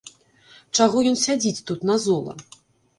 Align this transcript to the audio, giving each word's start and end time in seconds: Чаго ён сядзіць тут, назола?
Чаго 0.79 0.97
ён 1.11 1.21
сядзіць 1.27 1.63
тут, 1.71 1.87
назола? 1.93 2.33